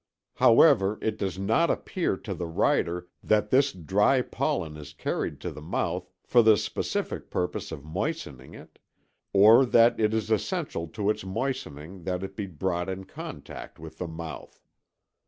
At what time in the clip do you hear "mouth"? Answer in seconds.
5.61-6.09, 14.07-14.59